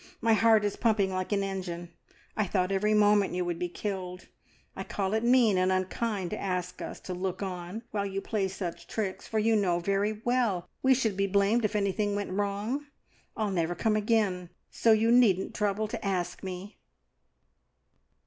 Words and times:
My 0.19 0.33
heart 0.33 0.65
is 0.65 0.77
pumping 0.77 1.11
like 1.13 1.31
an 1.31 1.43
engine. 1.43 1.91
I 2.35 2.47
thought 2.47 2.71
every 2.71 2.95
moment 2.95 3.35
you 3.35 3.45
would 3.45 3.59
be 3.59 3.69
killed. 3.69 4.29
I 4.75 4.83
call 4.83 5.13
it 5.13 5.23
mean 5.23 5.59
and 5.59 5.71
unkind 5.71 6.31
to 6.31 6.39
ask 6.41 6.81
us 6.81 6.99
to 7.01 7.13
look 7.13 7.43
on, 7.43 7.83
while 7.91 8.07
you 8.07 8.19
play 8.19 8.47
such 8.47 8.87
tricks, 8.87 9.27
for 9.27 9.37
you 9.37 9.55
know 9.55 9.77
very 9.77 10.19
well 10.25 10.67
we 10.81 10.95
should 10.95 11.15
be 11.15 11.27
blamed 11.27 11.65
if 11.65 11.75
anything 11.75 12.15
went 12.15 12.31
wrong! 12.31 12.87
I'll 13.37 13.51
never 13.51 13.75
come 13.75 13.95
again, 13.95 14.49
so 14.71 14.91
you 14.91 15.11
needn't 15.11 15.53
trouble 15.53 15.87
to 15.89 16.03
ask 16.03 16.41
me!" 16.41 16.77